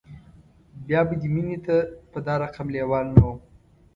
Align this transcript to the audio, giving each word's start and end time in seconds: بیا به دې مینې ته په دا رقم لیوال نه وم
بیا 0.87 1.01
به 1.07 1.13
دې 1.21 1.27
مینې 1.33 1.57
ته 1.65 1.75
په 2.11 2.19
دا 2.25 2.35
رقم 2.43 2.67
لیوال 2.75 3.05
نه 3.15 3.21
وم 3.25 3.39